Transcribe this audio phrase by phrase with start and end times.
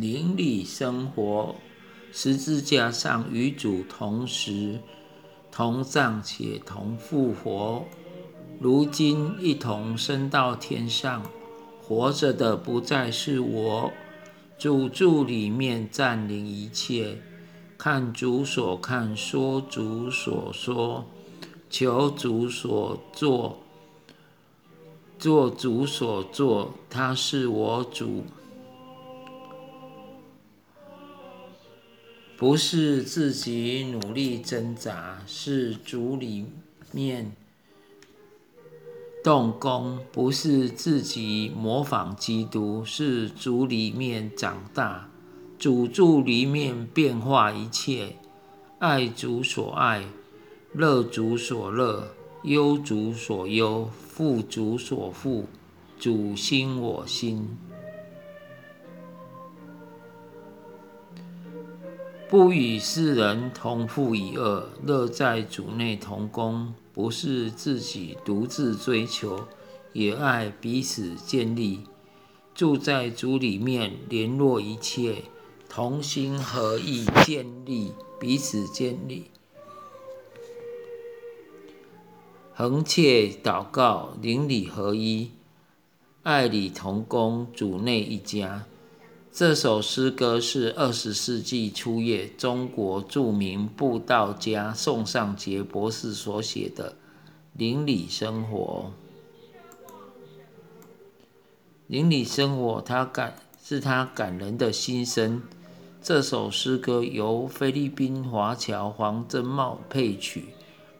[0.00, 1.54] 邻里生活，
[2.10, 4.80] 十字架上与主同时
[5.52, 7.84] 同葬且同复活，
[8.58, 11.22] 如今一同升到天上，
[11.82, 13.92] 活着的不再是我，
[14.58, 17.18] 主住里面占领一切，
[17.76, 21.04] 看主所看，说主所说，
[21.68, 23.58] 求主所做，
[25.18, 28.24] 做主所做，他是我主。
[32.40, 36.46] 不是自己努力挣扎，是主里
[36.90, 37.32] 面
[39.22, 45.10] 动工；不是自己模仿基督，是主里面长大。
[45.58, 48.16] 主住里面变化一切，
[48.78, 50.06] 爱主所爱，
[50.72, 55.44] 乐主所乐，忧主所忧，富主所富，
[55.98, 57.46] 主心我心。
[62.30, 69.48] 不与世人同负一二，乐在主内同工，不是自己独自追求，
[69.92, 71.80] 也爱彼此建立。
[72.54, 75.24] 住在主里面，联络一切，
[75.68, 79.24] 同心合意建立彼此建立，
[82.54, 85.32] 恒切祷告，邻里合一，
[86.22, 88.66] 爱里同工，主内一家。
[89.40, 96.92] 这首诗歌是二十世纪初叶中国著名布道家宋尚杰博士所写的
[97.54, 98.92] 《邻里生活》。
[101.86, 103.34] 邻里生活，他感
[103.64, 105.40] 是他感人的心声。
[106.02, 110.48] 这首诗歌由菲律宾华侨黄真茂配曲。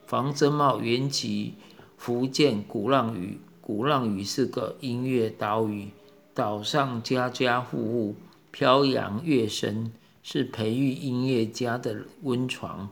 [0.08, 1.56] 黄真茂原籍
[1.98, 5.90] 福建鼓浪屿，鼓浪屿是个音乐岛屿。
[6.32, 8.14] 岛上家家户户，
[8.50, 12.90] 飘扬乐声，是培育音乐家的温床。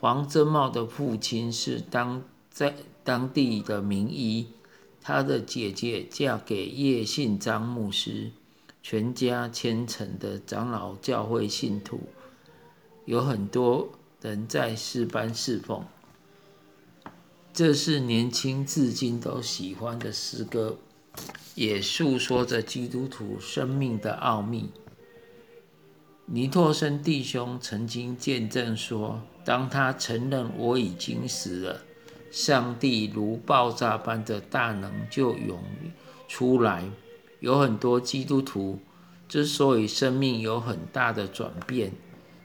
[0.00, 2.74] 黄真茂的父亲是当在
[3.04, 4.48] 当地的名医，
[5.00, 8.30] 他的姐姐嫁给叶信章牧师，
[8.82, 12.00] 全家虔诚的长老教会信徒，
[13.04, 13.90] 有很多
[14.22, 15.84] 人在诗班侍奉。
[17.52, 20.78] 这是年轻至今都喜欢的诗歌。
[21.54, 24.70] 也诉说着基督徒生命的奥秘。
[26.26, 31.82] 尼托生弟兄曾经见证说，当他承认我已经死了，
[32.30, 35.60] 上帝如爆炸般的大能就涌
[36.28, 36.84] 出来。
[37.40, 38.78] 有很多基督徒
[39.28, 41.90] 之所以生命有很大的转变，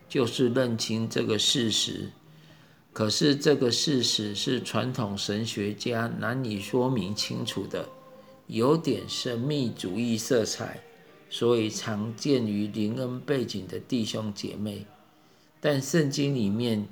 [0.09, 2.11] 就是认清这个事实。
[2.91, 7.87] 可是这个事实是传统神学家难以说明清楚的。
[8.47, 10.81] 有点神秘主义色彩，
[11.29, 14.85] 所以常见于灵恩背景的弟兄姐妹。
[15.59, 16.87] 但圣经里面，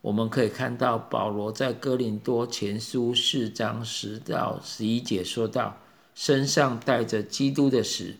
[0.00, 5.76] 我们可以看到保罗在哥林多前书四章十到十一节说道
[6.14, 8.14] ：“身上带着基督的死，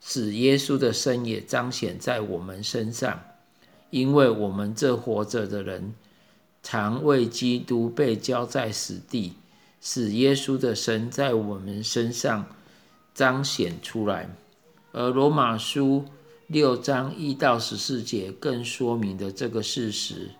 [0.00, 3.22] 使耶稣的生也彰显在我们身上。
[3.90, 5.94] 因为我们这活着的人，
[6.62, 9.34] 常为基督被交在死地。”
[9.84, 12.46] 使耶稣的神在我们身上
[13.12, 14.30] 彰显出来，
[14.92, 16.04] 而罗马书
[16.46, 20.30] 六章一到十四节更说明了这个事实。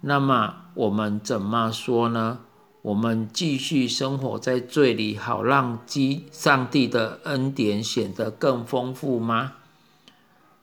[0.00, 2.38] 那么我们怎么说呢？
[2.82, 9.54] 我们继续生活在罪里，好让基上帝的恩典显得更丰富吗？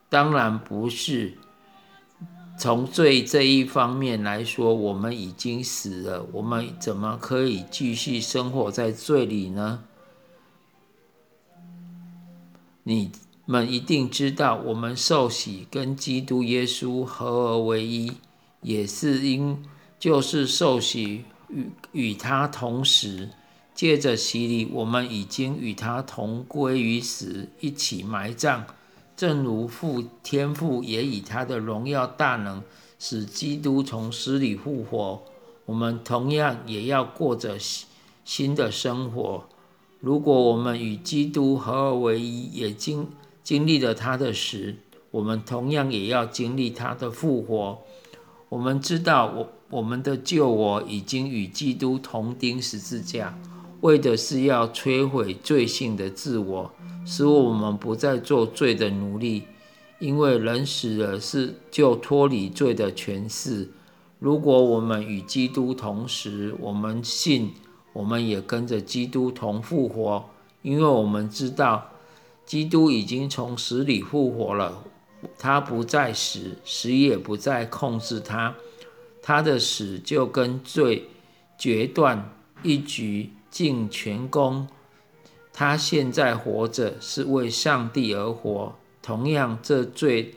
[0.08, 1.36] 当然不是。
[2.58, 6.26] 从罪这一方面来说，我们已经死了。
[6.32, 9.84] 我们怎么可以继续生活在罪里呢？
[12.82, 13.10] 你
[13.44, 18.12] 们一定知道，我们受洗跟基督耶稣合而为一，
[18.62, 19.62] 也是因
[19.98, 23.30] 就是受洗与与他同时，
[23.74, 28.64] 借着洗礼，我们已经与他同归于死，一起埋葬。
[29.16, 32.62] 正如父天父也以他的荣耀大能
[32.98, 35.22] 使基督从死里复活，
[35.64, 37.56] 我们同样也要过着
[38.24, 39.48] 新的生活。
[40.00, 43.08] 如果我们与基督合而为一，也经
[43.42, 44.76] 经历了他的死，
[45.10, 47.78] 我们同样也要经历他的复活。
[48.50, 53.36] 我们知道，我我们的救我已经与基督同钉十字架，
[53.80, 56.72] 为的是要摧毁罪性的自我。
[57.04, 59.44] 使我们不再做罪的奴隶，
[60.00, 63.70] 因为人死了是就脱离罪的权势。
[64.18, 67.52] 如果我们与基督同时，我们信，
[67.92, 70.28] 我们也跟着基督同复活，
[70.62, 71.92] 因为我们知道
[72.44, 74.82] 基督已经从死里复活了。
[75.38, 78.52] 他不再死，死也不再控制他。
[79.22, 81.08] 他的死就跟罪
[81.56, 82.32] 决断，
[82.64, 84.68] 一举尽全功。
[85.50, 88.74] 他现在活着是为上帝而活。
[89.00, 90.34] 同样，这罪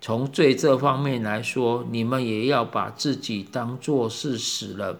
[0.00, 4.98] 从罪这方面来说，你们也要把自己当作是死了。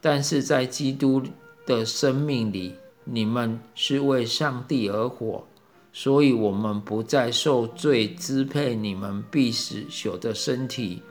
[0.00, 1.22] 但是在基督
[1.66, 2.74] 的生命里，
[3.04, 5.46] 你们是为上帝而活。
[5.92, 11.02] 所以，我们不再受罪支配你们必死朽的身体，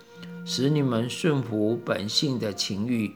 [0.43, 3.13] 使你们顺服本性的情欲，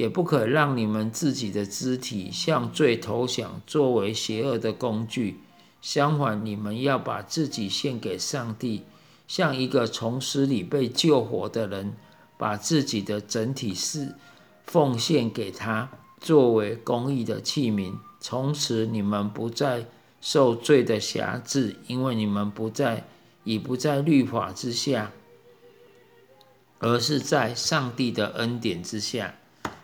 [0.00, 5.40] 也不可让你们自己的肢体向罪投降，作为邪恶的工具。
[5.82, 8.84] 相反，你们要把自己献给上帝，
[9.28, 11.92] 像一个从死里被救活的人，
[12.38, 14.14] 把自己的整体是
[14.64, 17.92] 奉献给他，作为公义的器皿。
[18.20, 19.84] 从此，你们不再。
[20.22, 23.06] 受罪的辖制，因为你们不在，
[23.42, 25.12] 已不在律法之下，
[26.78, 29.34] 而是在上帝的恩典之下。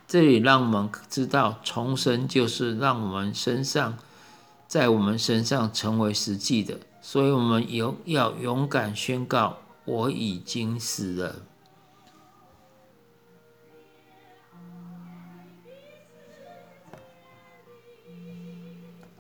[0.09, 3.99] 这里让我们知道，重生就是让我们身上，
[4.69, 6.79] 在我们身上成为实际的。
[7.03, 11.37] 所以，我们有要勇敢宣告：我已经死了。